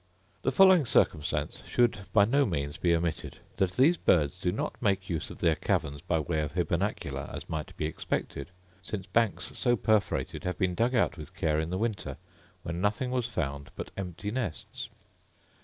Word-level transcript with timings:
The 0.41 0.51
following 0.51 0.87
circumstance 0.87 1.61
should 1.67 2.11
by 2.11 2.25
no 2.25 2.43
means 2.43 2.77
be 2.77 2.95
omitted— 2.95 3.37
that 3.57 3.73
these 3.73 3.97
birds 3.97 4.41
do 4.41 4.51
not 4.51 4.81
make 4.81 5.11
use 5.11 5.29
of 5.29 5.37
their 5.41 5.53
caverns 5.53 6.01
by 6.01 6.17
way 6.17 6.41
of 6.41 6.55
hybernacula, 6.55 7.29
as 7.31 7.47
might 7.47 7.77
be 7.77 7.85
expected; 7.85 8.49
since 8.81 9.05
banks 9.05 9.51
so 9.53 9.75
perforated 9.75 10.43
have 10.43 10.57
been 10.57 10.73
dug 10.73 10.95
out 10.95 11.17
with 11.17 11.35
care 11.35 11.59
in 11.59 11.69
the 11.69 11.77
winter, 11.77 12.17
when 12.63 12.81
nothing 12.81 13.11
was 13.11 13.27
found 13.27 13.69
but 13.75 13.91
empty 13.95 14.31
nests. 14.31 14.89